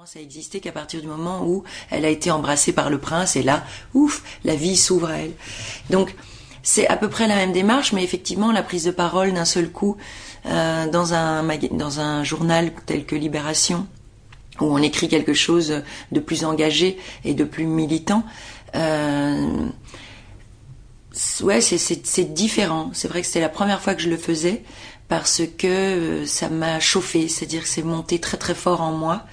[0.00, 3.36] commence à exister qu'à partir du moment où elle a été embrassée par le prince
[3.36, 3.62] et là,
[3.92, 5.34] ouf, la vie s'ouvre à elle.
[5.90, 6.14] Donc
[6.62, 9.70] c'est à peu près la même démarche, mais effectivement la prise de parole d'un seul
[9.70, 9.98] coup
[10.46, 13.86] euh, dans un journal tel que Libération
[14.58, 15.82] où on écrit quelque chose
[16.12, 18.24] de plus engagé et de plus militant.
[18.76, 19.66] Euh,
[21.42, 22.88] ouais, c'est différent.
[22.94, 24.62] C'est vrai que c'était la première fois que je le faisais
[25.08, 29.26] parce que euh, ça m'a chauffé, c'est-à-dire que c'est monté très très fort en moi.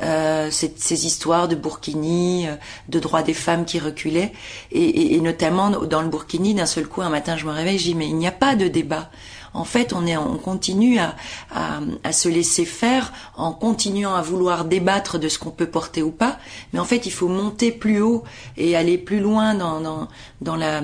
[0.00, 2.54] Euh, ces, histoires de Burkini, euh,
[2.88, 4.32] de droits des femmes qui reculaient,
[4.70, 7.84] et, et, notamment dans le Burkini, d'un seul coup, un matin, je me réveille, je
[7.84, 9.10] dis mais il n'y a pas de débat.
[9.54, 11.16] En fait, on est, on continue à,
[11.50, 16.02] à, à se laisser faire en continuant à vouloir débattre de ce qu'on peut porter
[16.02, 16.38] ou pas,
[16.72, 18.22] mais en fait, il faut monter plus haut
[18.56, 20.08] et aller plus loin dans, dans,
[20.42, 20.82] dans la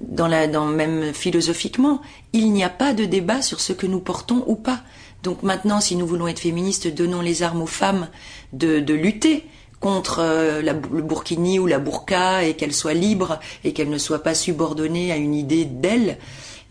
[0.00, 2.00] dans la, dans même philosophiquement,
[2.32, 4.80] il n'y a pas de débat sur ce que nous portons ou pas.
[5.22, 8.08] Donc maintenant, si nous voulons être féministes, donnons les armes aux femmes
[8.52, 9.44] de, de lutter
[9.80, 13.98] contre euh, la, le burkini ou la burqa et qu'elles soient libres et qu'elles ne
[13.98, 16.18] soient pas subordonnées à une idée d'elles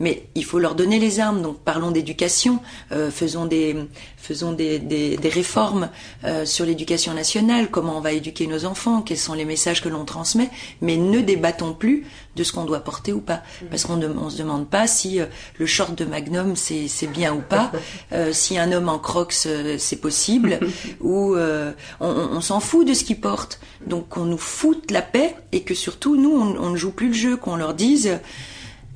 [0.02, 1.42] mais il faut leur donner les armes.
[1.42, 2.60] Donc parlons d'éducation,
[2.92, 3.78] euh, faisons des
[4.18, 5.90] faisons des, des, des réformes
[6.24, 9.90] euh, sur l'éducation nationale, comment on va éduquer nos enfants, quels sont les messages que
[9.90, 13.98] l'on transmet, mais ne débattons plus de ce qu'on doit porter ou pas, parce qu'on
[13.98, 15.26] ne se demande pas si euh,
[15.58, 17.72] le short de Magnum c'est bien ou pas,
[18.14, 20.60] euh, si un homme en Crocs euh, c'est possible,
[21.02, 21.68] ou on,
[22.00, 23.60] on s'en fout de ce qu'il porte.
[23.86, 27.08] Donc qu'on nous foute la paix et que surtout nous on, on ne joue plus
[27.08, 28.20] le jeu, qu'on leur dise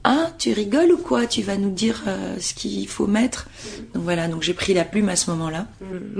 [0.07, 1.25] ah, tu rigoles ou quoi?
[1.25, 3.49] Tu vas nous dire euh, ce qu'il faut mettre.
[3.95, 5.65] Donc voilà, donc j'ai pris la plume à ce moment-là.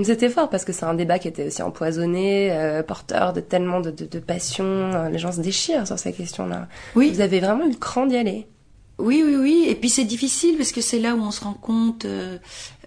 [0.02, 3.78] C'était fort parce que c'est un débat qui était aussi empoisonné, euh, porteur de tellement
[3.78, 4.64] de, de, de passion.
[4.64, 6.66] Euh, les gens se déchirent sur ces questions-là.
[6.96, 7.12] Oui.
[7.14, 8.48] Vous avez vraiment eu le cran d'y aller.
[8.98, 9.66] Oui, oui, oui.
[9.68, 12.38] Et puis c'est difficile parce que c'est là où on se rend compte, euh,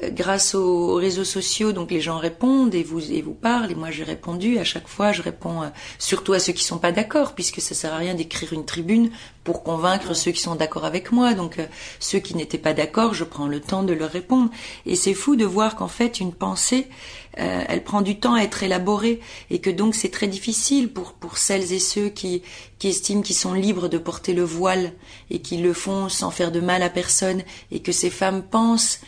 [0.02, 3.72] grâce aux réseaux sociaux, donc les gens répondent et vous et vous parlent.
[3.72, 5.12] Et moi j'ai répondu à chaque fois.
[5.12, 5.68] Je réponds euh,
[6.00, 9.12] surtout à ceux qui sont pas d'accord, puisque ça sert à rien d'écrire une tribune
[9.50, 11.34] pour convaincre ceux qui sont d'accord avec moi.
[11.34, 11.66] Donc euh,
[12.00, 14.52] ceux qui n'étaient pas d'accord, je prends le temps de leur répondre.
[14.86, 16.88] Et c'est fou de voir qu'en fait une pensée,
[17.34, 21.38] elle prend du temps à être élaborée et que donc c'est très difficile pour pour
[21.38, 22.42] celles et ceux qui
[22.80, 24.92] qui estiment qu'ils sont libres de porter le voile
[25.30, 29.00] et qui le font sans faire de mal à personne et que ces femmes pensent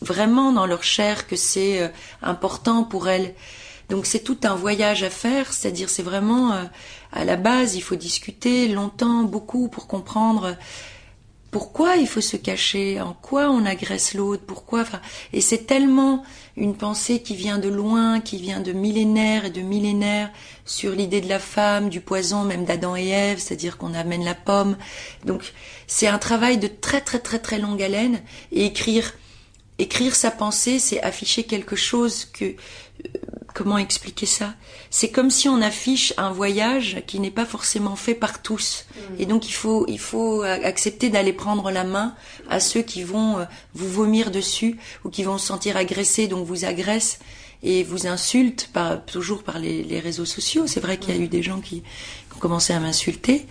[0.00, 1.88] vraiment dans leur chair que c'est euh,
[2.22, 3.34] important pour elles.
[3.94, 6.64] Donc c'est tout un voyage à faire, c'est-à-dire c'est vraiment euh,
[7.12, 10.56] à la base, il faut discuter longtemps, beaucoup pour comprendre
[11.52, 14.80] pourquoi il faut se cacher, en quoi on agresse l'autre, pourquoi.
[14.80, 15.00] Enfin,
[15.32, 16.24] et c'est tellement
[16.56, 20.32] une pensée qui vient de loin, qui vient de millénaires et de millénaires
[20.64, 24.34] sur l'idée de la femme, du poison, même d'Adam et Ève, c'est-à-dire qu'on amène la
[24.34, 24.76] pomme.
[25.24, 25.52] Donc
[25.86, 29.12] c'est un travail de très très très très longue haleine et écrire
[29.78, 32.54] écrire sa pensée, c'est afficher quelque chose que
[33.54, 34.54] comment expliquer ça?
[34.90, 38.84] C'est comme si on affiche un voyage qui n'est pas forcément fait par tous.
[38.94, 39.00] Mm.
[39.20, 42.14] Et donc il faut il faut accepter d'aller prendre la main
[42.50, 43.44] à ceux qui vont euh,
[43.74, 47.18] vous vomir dessus ou qui vont se sentir agressés donc vous agressent
[47.62, 50.66] et vous insultent par, toujours par les, réseaux sociaux.
[50.66, 51.82] C'est vrai qu'il y a eu des gens qui,
[52.36, 53.46] ont commencé à m'insulter.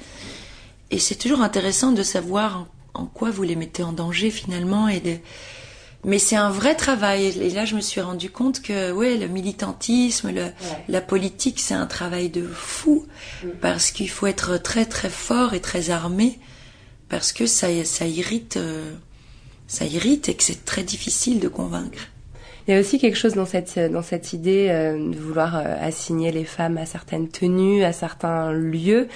[0.91, 4.87] Et c'est toujours intéressant de savoir en, en, quoi vous les mettez en danger finalement
[4.87, 5.17] et de,
[6.05, 7.25] mais c'est un vrai travail.
[7.25, 10.47] Et là, je me suis rendu compte que, ouais, le militantisme, le,
[10.89, 13.05] la politique, c'est un travail de fou
[13.43, 13.47] mm.
[13.61, 16.39] parce qu'il faut être très très fort et très armé
[17.09, 18.93] parce que ça, ça irrite, euh,
[19.67, 22.09] ça irrite et que c'est très difficile de convaincre.
[22.67, 25.75] Il y a aussi quelque chose dans cette dans cette idée euh, de vouloir euh,
[25.81, 29.09] assigner les femmes à certaines tenues, à certains lieux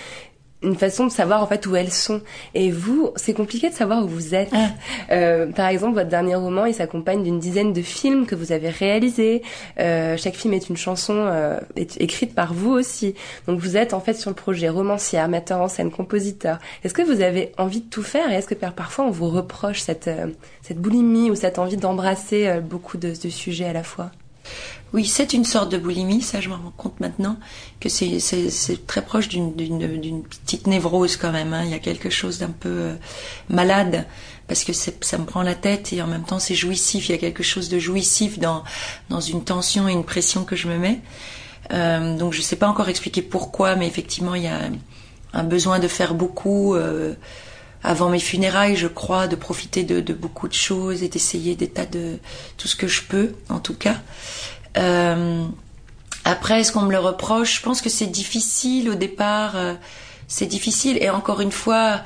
[0.63, 2.21] une façon de savoir en fait où elles sont.
[2.53, 4.49] Et vous, c'est compliqué de savoir où vous êtes.
[4.53, 4.67] Ah.
[5.11, 8.69] Euh, par exemple, votre dernier roman, il s'accompagne d'une dizaine de films que vous avez
[8.69, 9.41] réalisés.
[9.79, 13.15] Euh, chaque film est une chanson euh, écrite par vous aussi.
[13.47, 16.59] Donc vous êtes en fait sur le projet romancière, metteur en scène, compositeur.
[16.83, 18.31] Est-ce que vous avez envie de tout faire?
[18.31, 20.27] Et est-ce que parfois on vous reproche cette euh,
[20.61, 24.11] cette boulimie ou cette envie d'embrasser euh, beaucoup de, de sujets à la fois?
[24.93, 27.37] Oui, c'est une sorte de boulimie, ça je me rends compte maintenant,
[27.79, 29.53] que c'est très proche d'une
[30.23, 31.53] petite névrose quand même.
[31.53, 31.63] Hein.
[31.65, 32.95] Il y a quelque chose d'un peu euh,
[33.49, 34.05] malade,
[34.47, 37.09] parce que ça me prend la tête et en même temps c'est jouissif.
[37.09, 38.63] Il y a quelque chose de jouissif dans,
[39.19, 40.99] une tension et une pression que je me mets.
[41.73, 44.61] Euh, donc je ne sais pas encore expliquer pourquoi, mais effectivement il y a
[45.33, 46.75] un besoin de faire beaucoup.
[46.75, 47.13] Euh,
[47.83, 51.69] avant mes funérailles, je crois, de profiter de, de beaucoup de choses et d'essayer des
[51.69, 52.17] tas de
[52.57, 53.97] tout ce que je peux, en tout cas.
[54.77, 55.45] Euh,
[56.23, 57.57] après, est-ce qu'on me le reproche?
[57.57, 59.55] Je pense que c'est difficile au départ.
[59.55, 59.73] Euh,
[60.27, 60.97] c'est difficile.
[61.01, 62.01] Et encore une fois,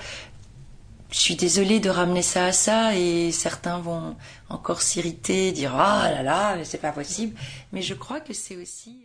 [1.11, 4.15] je suis désolée de ramener ça à ça et certains vont
[4.49, 7.37] encore s'irriter, dire ah là là, c'est pas possible.
[7.73, 8.99] Mais je crois que c'est aussi